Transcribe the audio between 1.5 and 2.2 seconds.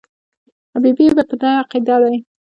عقیده دی.